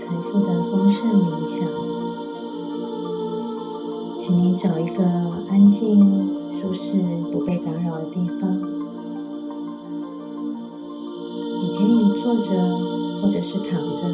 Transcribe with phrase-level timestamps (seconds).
[0.00, 1.68] 财富的丰盛冥想，
[4.18, 5.04] 请你找一个
[5.50, 6.00] 安静、
[6.58, 8.50] 舒适、不被打扰的地方。
[11.60, 12.50] 你可以坐着，
[13.20, 14.08] 或者是躺着。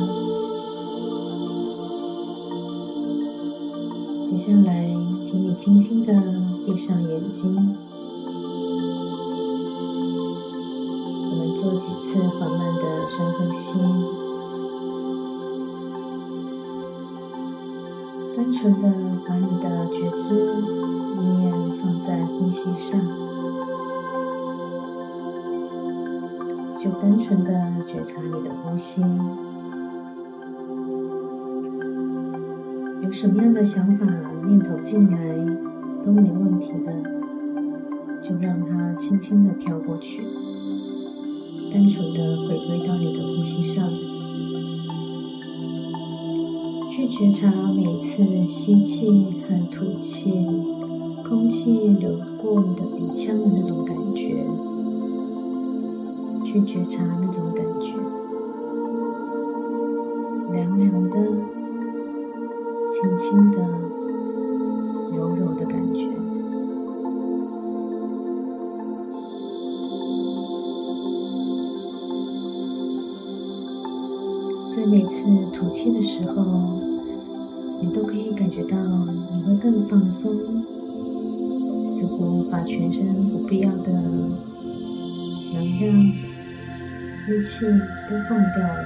[4.28, 4.90] 接下来，
[5.24, 6.12] 请你轻轻的
[6.66, 7.76] 闭上眼睛。
[11.30, 13.70] 我们做几次缓慢的深呼吸。
[18.46, 18.88] 单纯的
[19.26, 23.00] 把你的觉知意念放在呼吸上，
[26.78, 29.02] 就单纯的觉察你的呼吸。
[33.02, 34.06] 有什么样的想法、
[34.46, 35.18] 念头进来
[36.04, 37.02] 都没问题的，
[38.22, 40.22] 就让它轻轻的飘过去，
[41.72, 43.84] 单纯的回归到你的呼吸上。
[47.08, 50.32] 去觉察每次吸气和吐气，
[51.22, 54.44] 空气流过你的鼻腔的那种感觉，
[56.44, 57.94] 去觉察那种感觉，
[60.52, 61.16] 凉凉的、
[62.92, 63.58] 轻轻的、
[65.16, 66.10] 柔柔的感觉。
[74.74, 76.75] 在每次吐气的时候。
[77.96, 80.30] 都可以感觉到，你会更放松，
[81.88, 83.90] 似乎把全身不必要的
[85.54, 85.94] 能量、
[87.26, 88.84] 力气都放掉了，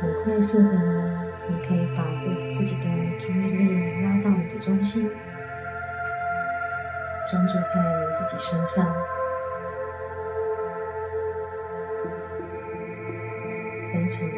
[0.00, 0.72] 很快速的，
[1.50, 2.24] 你可以把自
[2.54, 2.84] 自己的
[3.20, 5.10] 注意力拉到你的中心，
[7.30, 8.90] 专注在你自己身上。
[13.90, 14.36] 非常的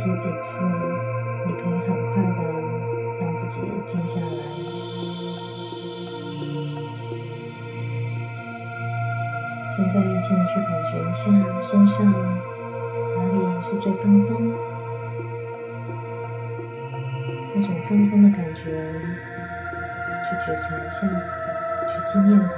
[0.00, 0.62] 习几次，
[1.46, 2.40] 你可以很快的
[3.20, 4.26] 让自己静下来。
[9.76, 11.30] 现在，请你去感觉一下
[11.60, 14.34] 身上哪里是最放松，
[17.54, 18.64] 那种放松的感觉，
[20.24, 21.06] 去觉察一下，
[21.88, 22.54] 去纪念它。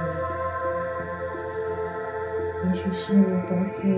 [2.69, 3.89] 也许是脖子，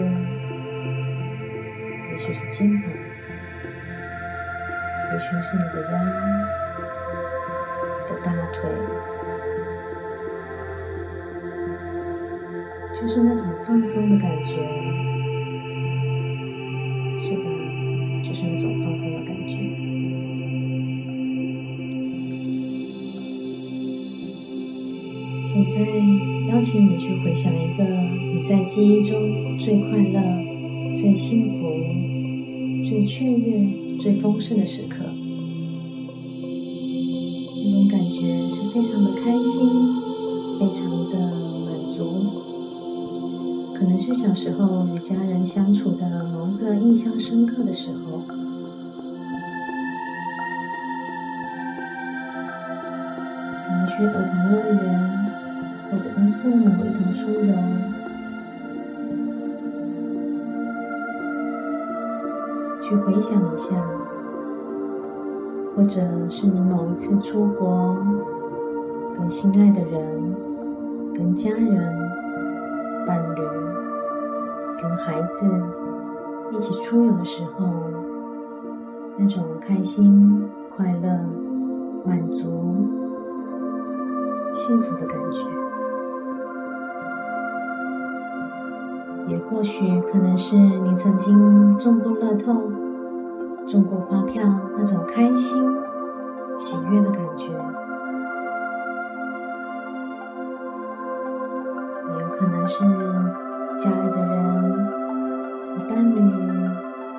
[2.09, 2.91] 也许是肩膀，
[5.15, 5.97] 也许是你的腰、
[8.05, 8.69] 的大腿，
[12.99, 14.55] 就是那种放松的感觉。
[17.21, 17.43] 是的，
[18.27, 19.55] 就是那种放松的感觉。
[25.47, 25.75] 现在。
[26.47, 30.21] 邀请你去回想一个你在记忆中最快乐、
[30.95, 31.75] 最幸福、
[32.87, 33.67] 最雀跃、
[34.01, 35.03] 最丰盛的时刻。
[37.63, 39.69] 那种感觉是非常的开心，
[40.59, 41.17] 非常的
[41.65, 42.43] 满足。
[43.73, 48.33] 可能是小时候与家人相处的某一个印象深刻的时候，可
[53.71, 54.85] 能去儿童乐园。
[55.91, 57.53] 或者跟父母一同出游，
[62.87, 63.73] 去回想一下；
[65.75, 67.97] 或者是你某一次出国，
[69.17, 70.35] 跟心爱的人、
[71.15, 72.09] 跟家人、
[73.07, 73.41] 伴侣、
[74.79, 75.47] 跟孩子
[76.55, 77.65] 一起出游的时候，
[79.17, 81.09] 那种开心、快乐、
[82.05, 82.43] 满足、
[84.53, 85.39] 幸福的感觉。
[89.27, 92.53] 也或许可能是你曾经中过乐透、
[93.67, 94.43] 中过发票
[94.77, 95.75] 那种开心、
[96.57, 97.47] 喜悦的感觉，
[102.07, 102.83] 也有可能是
[103.79, 104.35] 家里的人、
[105.89, 106.15] 伴侣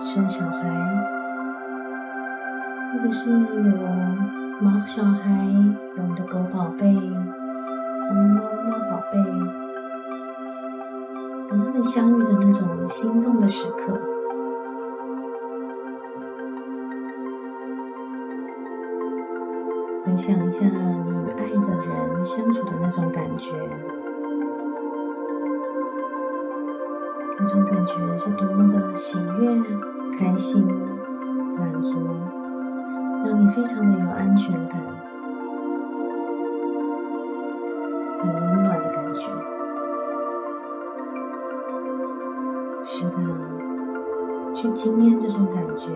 [0.05, 0.59] 生小孩，
[2.93, 3.37] 或者是有
[4.61, 5.45] 毛小孩、
[5.97, 9.15] 有你的狗宝贝、我们的猫猫宝贝。
[11.49, 13.97] 跟他们相遇的那种心动的时刻，
[20.17, 23.53] 想一下你与爱的人相处的那种感觉，
[27.39, 29.63] 那种感觉是多么的喜悦、
[30.19, 30.67] 开心、
[31.59, 31.93] 满足，
[33.25, 34.81] 让你非常的有安全感。
[38.19, 39.31] 很温暖的感觉。
[42.89, 43.19] 是的，
[44.55, 45.91] 去经验这种感觉，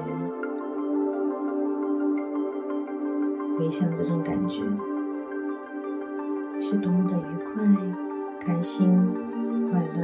[3.60, 4.62] 回想这种感觉，
[6.62, 7.62] 是多么的愉快、
[8.40, 8.88] 开心、
[9.70, 10.00] 快乐。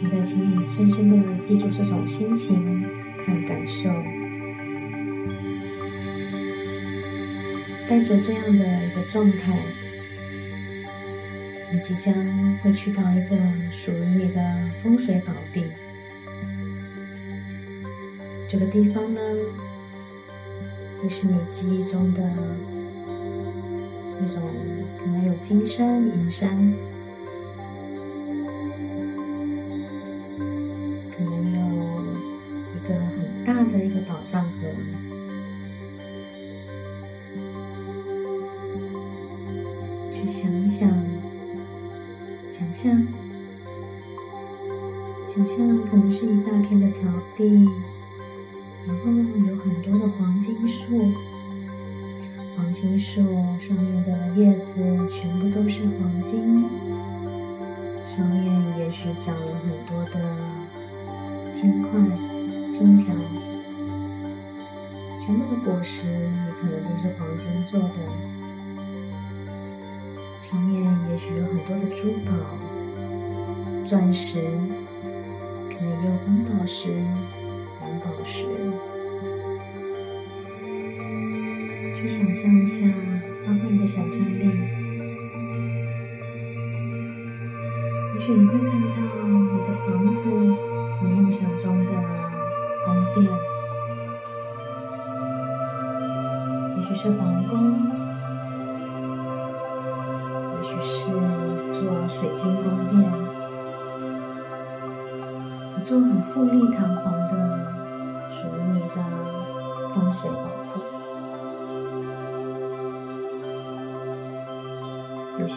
[0.00, 2.84] 你在请你深深的记住这种心情
[3.26, 3.90] 和感受。
[7.88, 9.58] 带着这样的一个状态，
[11.72, 12.14] 你即将
[12.58, 13.36] 会去到一个
[13.72, 14.40] 属于你的
[14.80, 15.64] 风水宝地。
[18.50, 19.20] 这个地方呢，
[21.00, 22.20] 会是你记忆中的
[24.20, 24.42] 那种
[24.98, 26.50] 可能有金山银山，
[31.16, 31.60] 可能有
[32.74, 34.50] 一个很大的一个宝藏盒。
[40.12, 40.90] 去想一想，
[42.50, 43.06] 想象，
[45.28, 47.04] 想象可能是一大片的草
[47.36, 47.68] 地，
[52.80, 53.20] 金树
[53.60, 54.80] 上面的叶子
[55.10, 56.64] 全部都是黄金，
[58.06, 60.18] 上面也许长了很多的
[61.52, 61.90] 金块、
[62.72, 63.14] 金条，
[65.26, 67.96] 全部的果实也可能都是黄金做的。
[70.40, 72.32] 上面也许有很多的珠宝、
[73.86, 74.40] 钻石，
[75.68, 76.94] 可能有红宝石、
[77.82, 78.46] 蓝宝石。
[82.00, 82.76] 去想象一下，
[83.44, 84.42] 发挥你的想象力。
[88.14, 88.96] 也许你会看到
[89.28, 90.20] 你的房子，
[91.02, 91.92] 你梦想中的
[92.86, 93.30] 宫殿，
[96.78, 97.52] 也许是皇宫。
[100.56, 101.12] 也许是一
[101.74, 102.94] 座水晶宫殿，
[105.76, 107.49] 一座很富丽堂皇的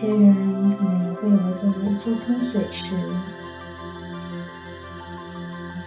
[0.03, 2.93] 些人可能也会有一个一座喷水池，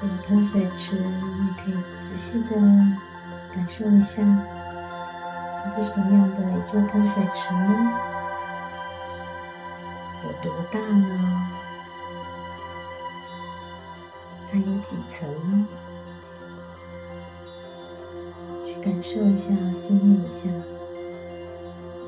[0.00, 2.56] 这个喷水池你可以仔细的
[3.52, 4.22] 感受一下，
[5.62, 7.92] 它是什么样的一座喷水池呢？
[10.24, 11.50] 有多大呢？
[14.50, 15.68] 它有几层呢？
[18.64, 20.48] 去感受一下，经验一下。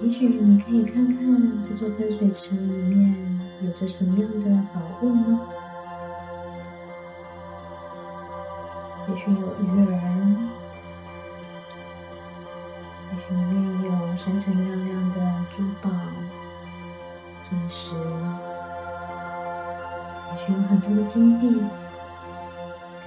[0.00, 5.40] 也许你可以看看这座喷水池里面有着什么样的宝物呢？
[9.08, 9.40] 也许有鱼
[9.86, 9.90] 儿，
[13.10, 15.16] 也许里面有闪闪亮亮的
[15.50, 15.90] 珠宝。
[17.48, 17.94] 钻石，
[20.30, 21.42] 也许有很多的金币。
[23.04, 23.06] 对，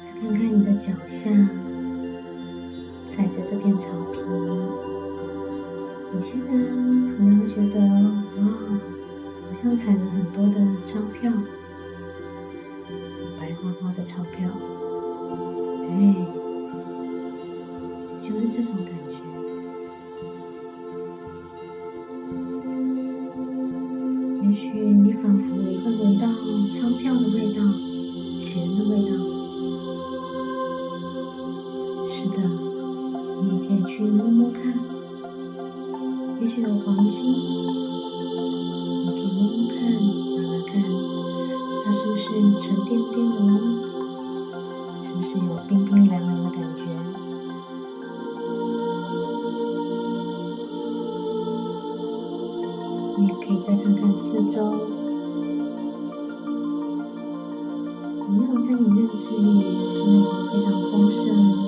[0.00, 1.28] 再看看你的脚下，
[3.64, 4.20] 片草皮，
[6.12, 11.32] 有些人可能会觉得，哇，好像踩了很多的钞票，
[13.40, 14.50] 白花花的钞票。
[53.16, 54.60] 你也可以再看看四周。
[58.18, 61.63] 有没有在你认知里是那种非常丰盛、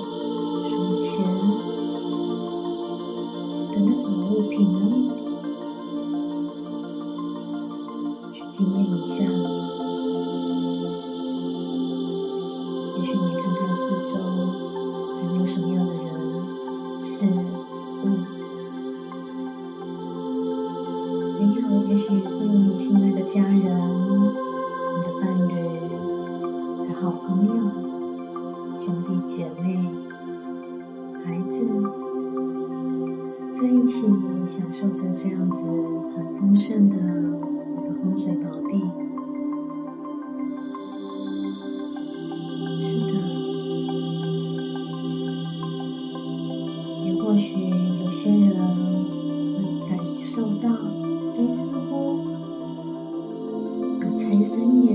[54.27, 54.91] 财神爷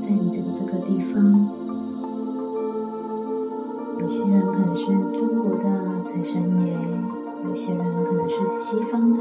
[0.00, 1.22] 在你这个这个地方。
[4.00, 4.86] 有些人可能是
[5.16, 6.76] 中国的财神爷，
[7.44, 9.18] 有些人可能是西方的，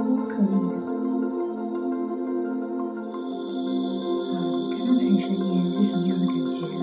[0.00, 0.74] 都可以的。
[4.32, 4.36] 啊，
[4.72, 5.46] 看到财神爷
[5.76, 6.82] 是什么样的感觉啊？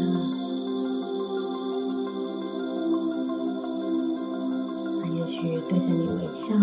[5.02, 6.56] 他也许对着你微笑。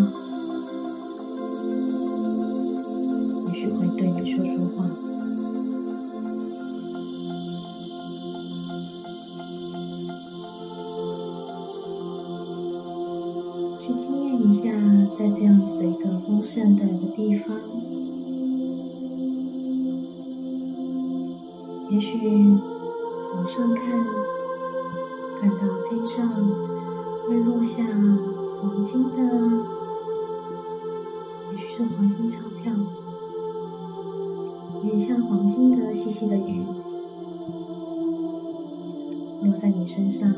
[21.90, 22.56] 也许
[23.34, 24.04] 往上看，
[25.40, 26.28] 看到天上
[27.26, 27.82] 会落下
[28.60, 29.16] 黄金的，
[31.52, 32.72] 也许是黄金钞票，
[34.84, 36.62] 也像黄金的细细的雨，
[39.42, 40.30] 落在你身上，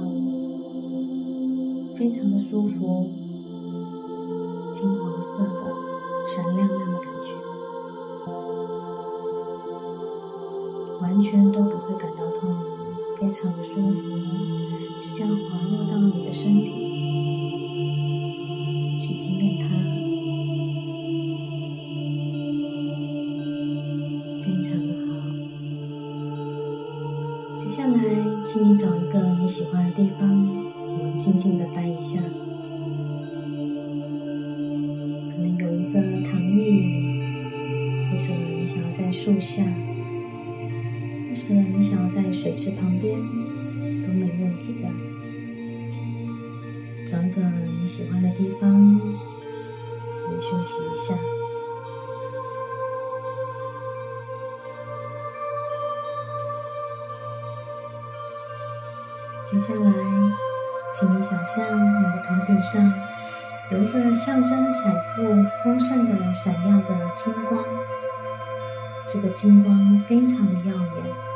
[1.96, 3.10] 非常的舒服，
[4.72, 5.90] 金黄色的。
[6.26, 7.34] 闪亮亮的感觉，
[11.20, 12.48] 完全都不会感到痛，
[13.20, 14.00] 非常的舒服，
[15.02, 16.70] 就这样滑落到你的身体，
[18.98, 19.68] 去经验它，
[24.42, 25.12] 非常的好。
[27.58, 28.00] 接下来，
[28.42, 30.26] 请你找一个你喜欢的地方，
[30.88, 32.18] 我们静静的待一下。
[32.32, 32.48] 树
[35.90, 36.00] 下，
[38.08, 39.62] 或者你想要在树下
[42.40, 44.88] 水池旁边，都没问题的。
[47.06, 47.42] 找个
[47.82, 49.00] 你喜欢的地方，你
[50.40, 51.14] 休息一下。
[59.44, 59.92] 接下来，
[60.98, 62.90] 请你想象你的头顶上
[63.70, 65.22] 有一个象征财富
[65.62, 67.62] 丰盛的闪耀的金光。
[69.12, 71.29] 这个金光非常的耀眼，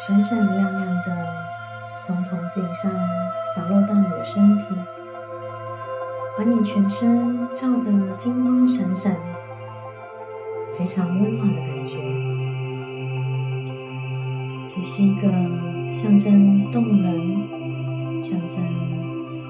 [0.00, 1.26] 闪闪亮亮的，
[2.00, 2.90] 从头顶上
[3.54, 4.64] 洒落到你的身体，
[6.38, 9.14] 把你全身照得金光闪闪，
[10.78, 11.98] 非常温暖的感觉。
[14.70, 15.30] 这是一个
[15.92, 18.56] 象征动能、象征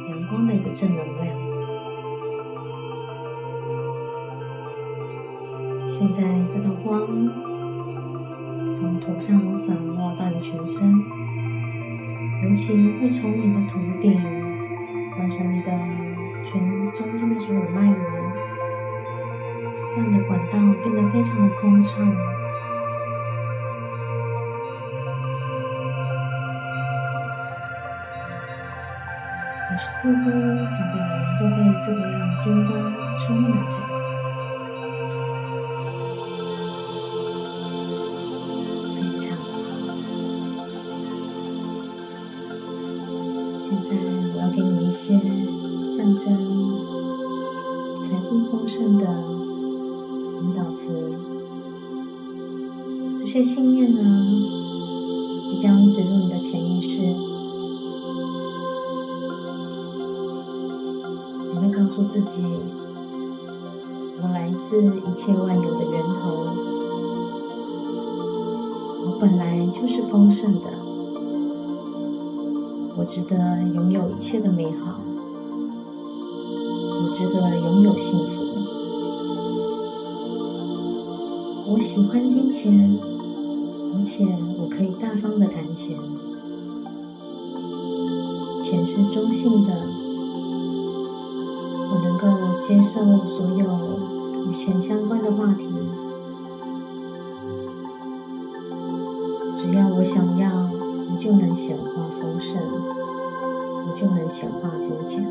[0.09, 1.33] 阳光的一个正能量。
[5.88, 7.00] 现在这道光
[8.80, 10.90] 从头上洒落到你全身，
[12.42, 14.18] 尤其会从你的头顶
[15.14, 15.70] 贯穿你的
[16.42, 16.58] 全
[16.94, 18.00] 中间的所有脉轮，
[19.99, 22.10] 让你的管道变得非常的通畅。
[29.70, 30.30] 你似乎整
[30.90, 32.00] 个人都被这个
[32.38, 32.72] 金光
[33.18, 34.00] 充满着。
[53.30, 54.26] 些信念呢，
[55.49, 57.00] 即将植入你的潜意识。
[61.52, 62.42] 你会告诉自己
[64.20, 66.49] ：“我来自一切万有的源头，
[69.06, 70.62] 我本来就是丰盛的，
[72.99, 74.99] 我值得拥有一切的美好，
[76.99, 78.42] 我值得拥有幸福，
[81.72, 82.99] 我喜欢金钱。”
[84.27, 85.97] 我可以大方的谈钱，
[88.62, 89.73] 钱是中性的，
[91.91, 95.69] 我能够接受所有与钱相关的话题，
[99.57, 100.69] 只要我想要，
[101.12, 101.85] 我就能显化
[102.21, 102.61] 丰盛，
[103.87, 105.25] 我就能显化金钱，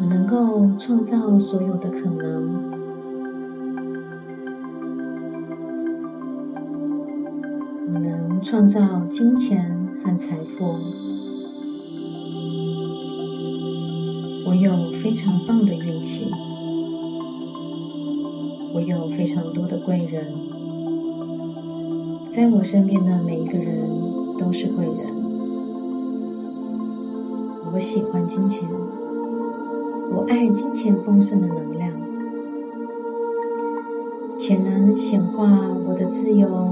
[0.00, 2.79] 我能够创造所有的可能。
[8.50, 10.74] 创造金钱和财富，
[14.44, 16.26] 我有非常棒的运气，
[18.74, 20.34] 我有非常多的贵人，
[22.32, 23.88] 在我身边的每一个人
[24.36, 24.96] 都是贵人。
[27.72, 28.68] 我喜欢金钱，
[30.12, 31.92] 我爱金钱丰盛的能量，
[34.40, 36.69] 潜能显化我的自由，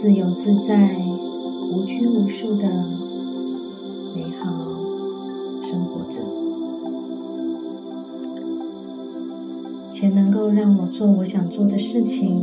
[0.00, 0.94] 自由自在、
[1.72, 2.68] 无拘无束的
[4.14, 4.46] 美好
[5.60, 6.22] 生活着，
[9.92, 12.40] 且能够让我做我想做的事情。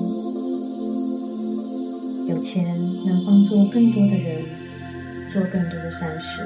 [2.28, 4.44] 有钱能帮助更多的人
[5.32, 6.42] 做更多的善事。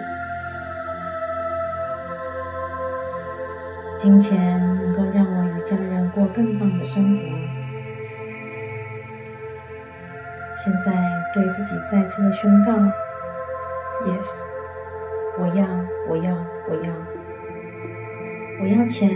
[3.99, 7.58] 金钱能够让我与家人过更棒的生活。
[10.61, 10.91] 现在
[11.33, 12.73] 对自己再次的宣告
[14.03, 14.43] ：Yes，
[15.39, 15.65] 我要，
[16.09, 16.35] 我要，
[16.69, 16.93] 我要，
[18.61, 19.09] 我要钱，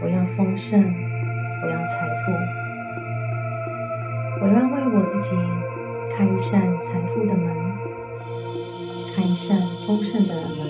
[0.00, 0.82] 我要丰盛，
[1.62, 2.32] 我要财富，
[4.40, 5.36] 我要为我自己
[6.16, 7.54] 开一扇财富的门，
[9.14, 9.54] 开一扇
[9.86, 10.66] 丰盛的门。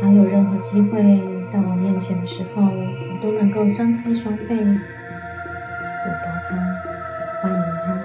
[0.00, 6.56] 当有任何机会到我面前的时候，我都能够张开双臂，拥抱他，
[7.42, 8.00] 欢迎他。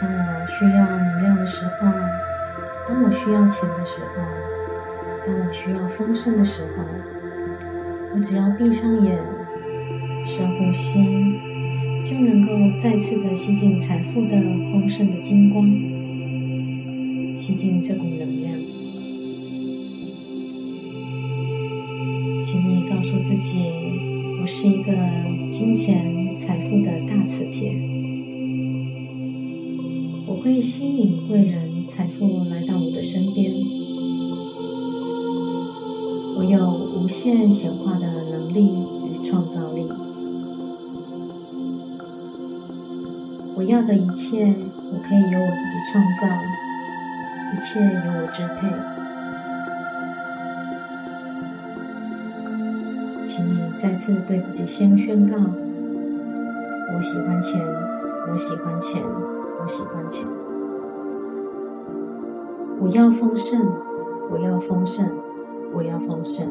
[0.00, 1.90] 当我需要能量的时候，
[2.86, 4.22] 当我需要钱的时候，
[5.26, 6.84] 当我需要丰盛的时候，
[8.14, 9.18] 我只要闭上眼，
[10.26, 11.49] 深呼吸。
[12.04, 14.40] 就能够再次的吸进财富的
[14.72, 15.68] 丰盛的金光，
[17.38, 18.54] 吸进这股能量。
[22.42, 23.58] 请你告诉自己，
[24.40, 24.92] 我是一个
[25.52, 27.74] 金钱财富的大磁铁，
[30.26, 33.52] 我会吸引贵人财富来到我的身边，
[36.36, 38.68] 我有无限显化的能力
[43.60, 44.54] 我要的一切，
[44.90, 46.26] 我可以由我自己创造，
[47.52, 48.66] 一切由我支配。
[53.26, 57.60] 请你再次对自己先宣告：我喜欢钱，
[58.32, 60.26] 我喜欢钱，我喜欢钱。
[62.80, 63.60] 我要丰盛，
[64.30, 65.06] 我要丰盛，
[65.74, 66.46] 我要丰盛。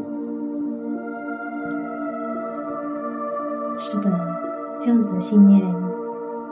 [3.80, 4.12] 是的，
[4.80, 5.79] 这样子的信念。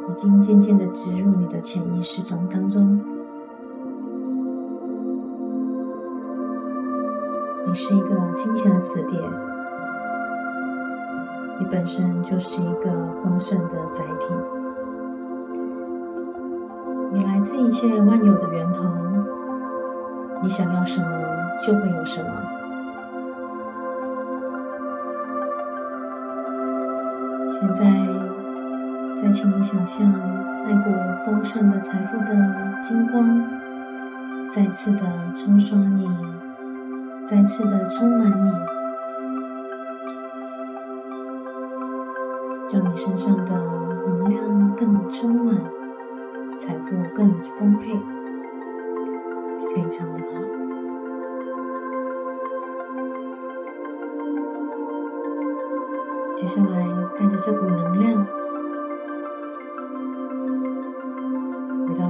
[0.09, 2.99] 已经渐渐的植入你的潜意识中当中。
[7.65, 9.19] 你是一个金钱的磁铁，
[11.59, 12.89] 你本身就是一个
[13.21, 14.33] 丰盛的载体，
[17.11, 18.83] 你来自一切万有的源头。
[20.41, 21.07] 你想要什么，
[21.65, 22.29] 就会有什么。
[27.59, 28.06] 现在。
[29.37, 30.11] 请你想象
[30.67, 30.89] 那股
[31.23, 33.45] 丰盛的财富的金光，
[34.49, 35.01] 再次的
[35.35, 36.09] 冲刷你，
[37.27, 38.51] 再次的充满你，
[42.73, 43.51] 让你身上的
[44.07, 45.55] 能量更充满，
[46.59, 47.93] 财富更丰沛，
[49.75, 50.41] 非常的好。
[56.35, 56.87] 接下来
[57.19, 58.25] 带着这股能量。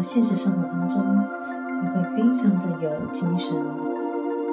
[0.09, 1.03] 现实生活当中，
[1.81, 3.53] 你会非常的有精神，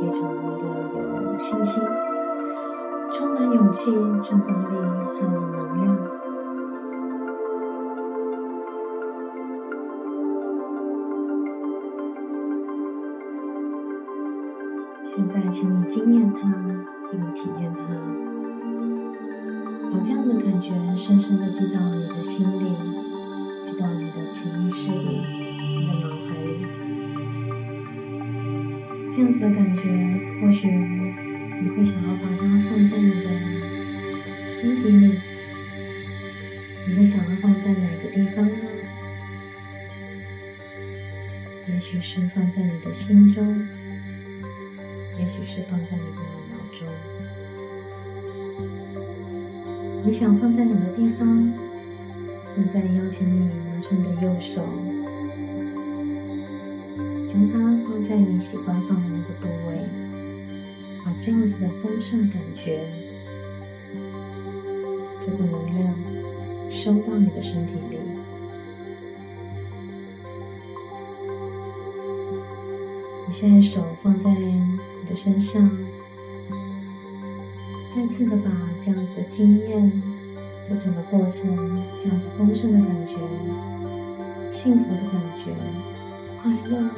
[0.01, 0.21] 非常
[0.59, 0.67] 的
[0.99, 1.81] 有信心，
[3.13, 4.75] 充满勇气、创造力
[5.15, 5.97] 和能量。
[15.15, 16.53] 现在，请你惊艳它，
[17.13, 17.95] 并体验它，
[19.93, 22.77] 把这样的感觉深深的记到你的心里，
[23.65, 25.44] 记到你的潜意识里。
[25.87, 26.65] 的脑海里
[29.13, 29.83] 这样子的感觉，
[30.41, 33.27] 或许你会想要把它放在你的
[34.51, 35.19] 身体里，
[36.87, 38.57] 你会想要放在哪个地方呢？
[41.69, 43.67] 也许是放在你的心中，
[45.19, 46.21] 也许是放在你的
[46.51, 46.87] 脑中。
[50.05, 51.53] 你想放在哪个地方？
[52.57, 54.63] 现在邀请你拿出你的右手。
[57.35, 59.81] 将它放在你喜欢放的那个部位，
[61.05, 62.87] 把这样子的丰盛感觉、
[65.21, 65.93] 这个能量
[66.71, 67.99] 收到你的身体里。
[73.27, 74.79] 你现在手放在你
[75.11, 75.69] 的身上，
[77.93, 79.91] 再次的把这样的经验、
[80.65, 83.17] 这整个过程，这样子丰盛的感觉、
[84.53, 85.53] 幸福的感觉、
[86.41, 86.91] 快乐、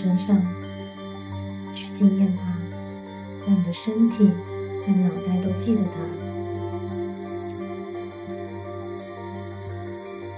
[0.00, 0.40] 身上，
[1.74, 2.56] 去经验它，
[3.46, 4.30] 让你的身体
[4.86, 6.00] 和脑袋都记得它。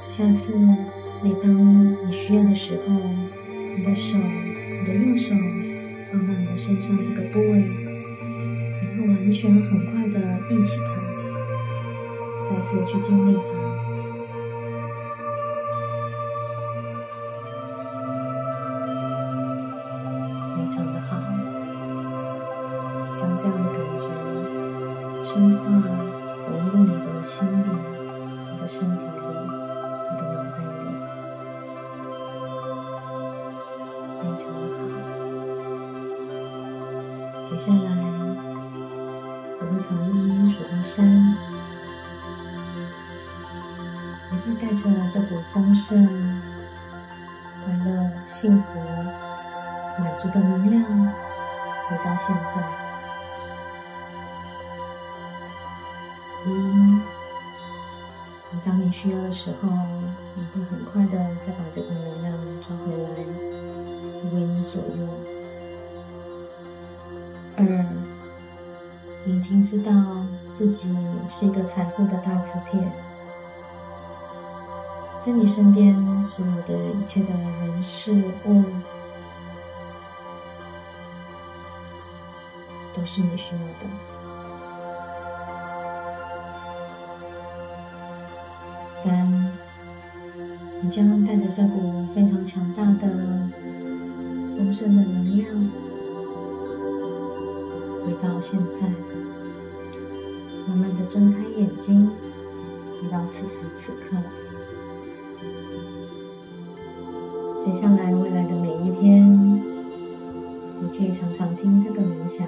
[0.09, 0.53] 下次
[1.23, 1.47] 每当
[2.05, 2.93] 你需要的时候，
[3.77, 5.33] 你的手，你的右手。
[6.11, 10.19] 放到你的身上这个部位，你会完全很快的
[10.51, 10.91] 忆起它，
[12.51, 13.41] 再次去经历它，
[70.73, 70.97] 自己
[71.29, 72.81] 是一个财富的大磁铁，
[75.21, 75.95] 在你身边
[76.35, 78.11] 所有的一切的人事
[78.47, 78.65] 物，
[82.97, 83.87] 都是你需要的。
[89.05, 89.53] 三，
[90.81, 93.13] 你将带着这股非常强大的
[94.57, 95.71] 丰盛的能量。
[98.07, 98.89] 回到现在，
[100.67, 102.11] 慢慢的睁开眼睛，
[103.01, 104.17] 回到此时此刻。
[107.61, 109.63] 接下来未来的每一天，
[110.81, 112.47] 你可以常常听这个冥想，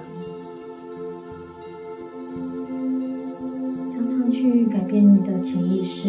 [3.93, 6.09] 常常去改变你的潜意识，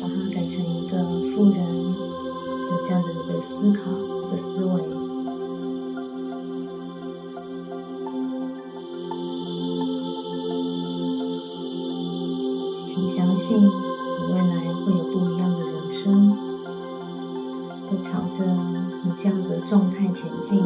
[0.00, 0.98] 把它改成一个
[1.30, 3.71] 富人的这样的一个思
[14.32, 16.34] 未来会有不一样的人生，
[17.86, 18.42] 会朝着
[19.04, 20.58] 你这样的状态前进。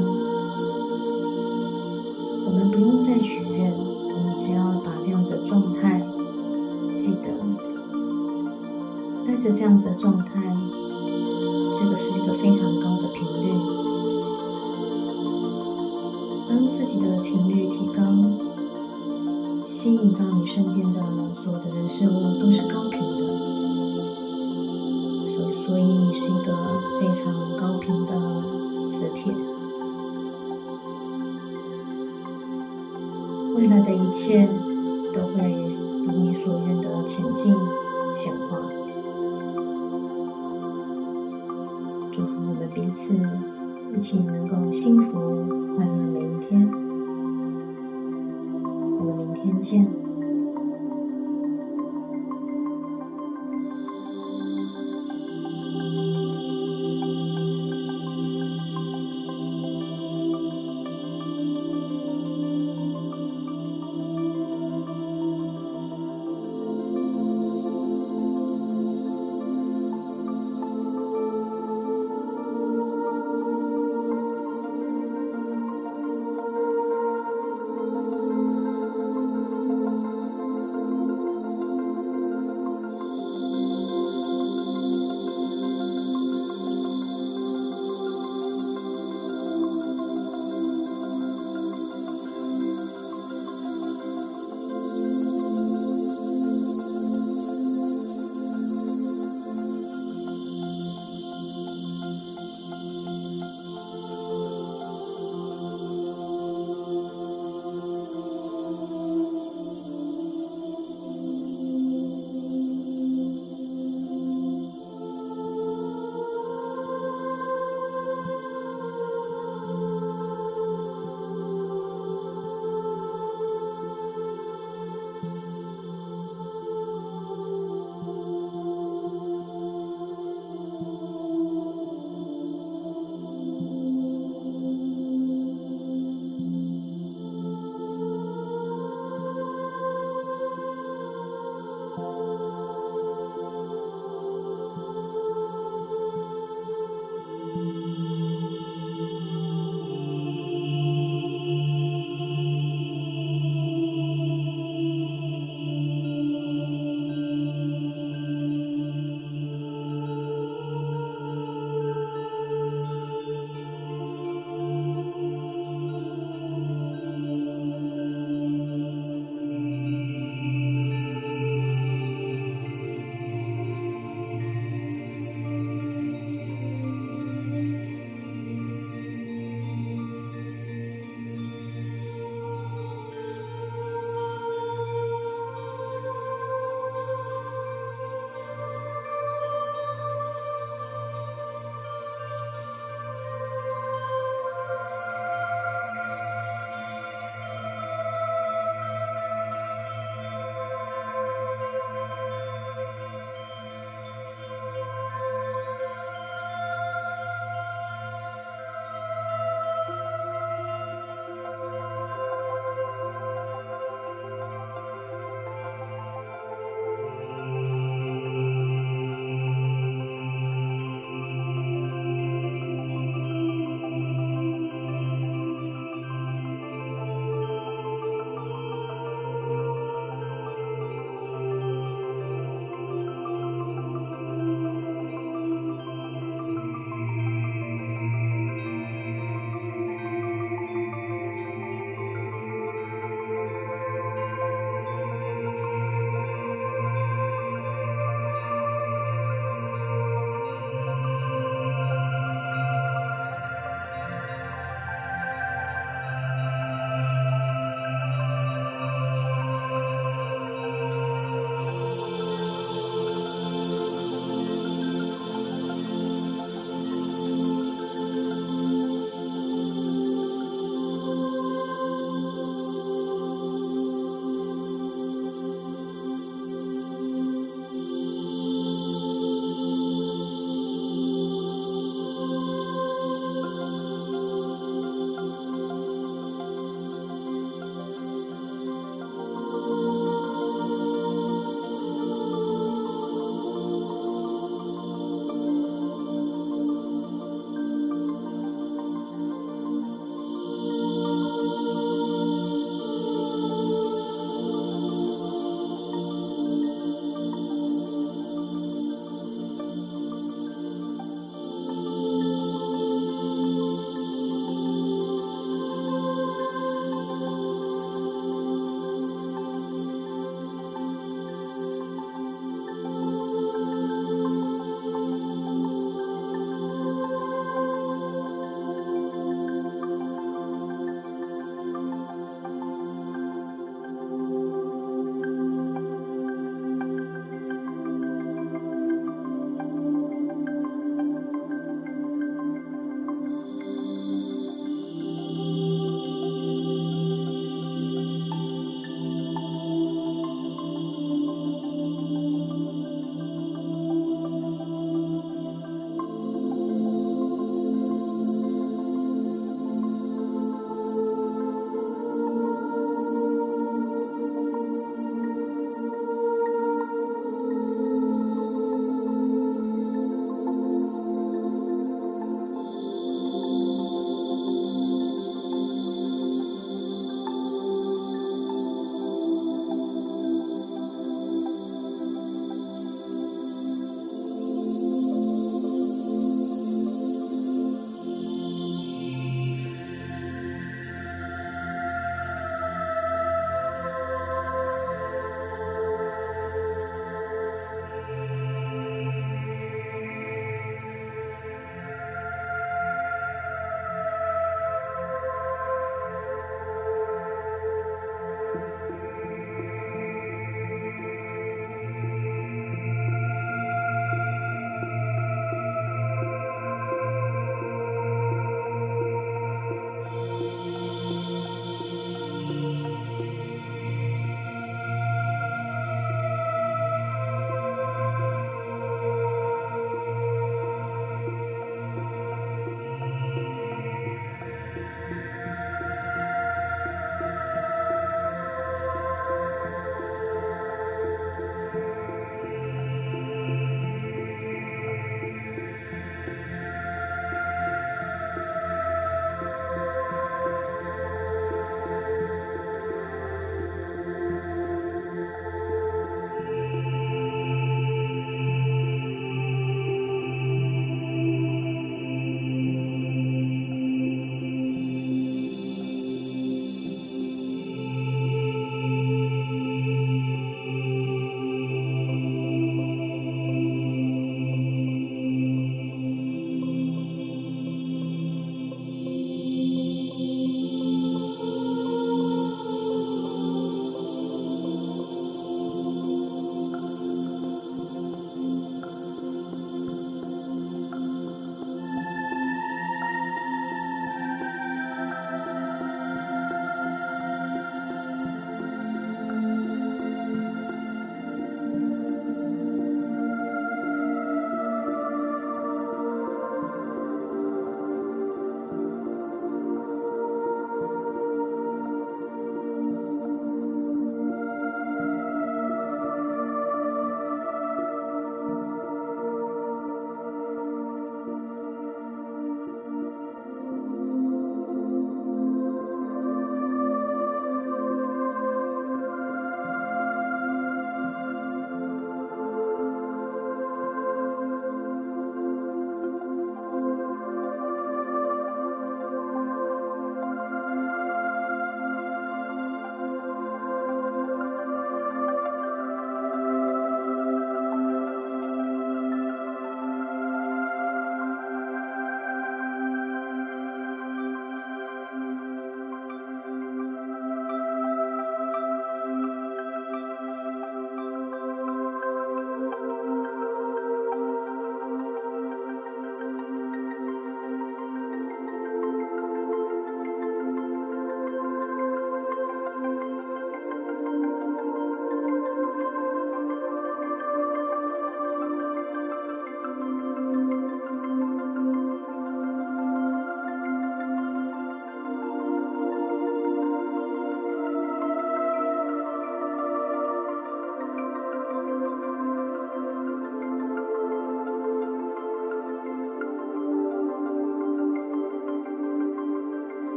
[2.44, 6.00] 我们不用再许愿，我们只要把这样子的状态
[7.00, 7.26] 记得，
[9.26, 10.56] 带着这样子的状态，
[11.74, 13.50] 这个是一个非常高的频率。
[16.48, 18.00] 当自己的频率提高。
[19.68, 21.00] 吸引到你身边的
[21.34, 23.55] 所有的人事物都是高频的，
[25.66, 26.56] 所以你是一个
[27.00, 28.12] 非常高频的
[28.88, 29.34] 磁铁，
[33.56, 34.48] 未来的一切
[35.12, 35.50] 都会
[36.06, 37.52] 如你所愿的前进
[38.14, 38.60] 显化。
[42.12, 43.12] 祝福我们彼此
[43.96, 45.18] 一起能够幸福
[45.74, 46.70] 快乐每一天。
[49.00, 50.05] 我们明天见。